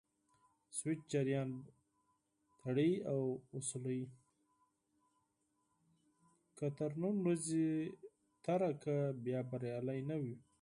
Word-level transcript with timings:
که 6.57 6.67
تر 6.77 6.91
نن 7.01 7.15
ورځې 7.25 7.67
تېره 8.45 8.71
کړه 8.83 8.99
بیا 9.23 9.39
بریالی 9.49 9.99
نه 10.09 10.15
وي. 10.21 10.35